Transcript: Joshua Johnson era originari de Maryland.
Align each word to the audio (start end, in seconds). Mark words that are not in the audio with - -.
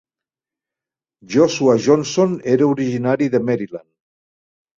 Joshua 1.33 1.75
Johnson 1.83 2.33
era 2.55 2.67
originari 2.71 3.29
de 3.29 3.43
Maryland. 3.51 3.87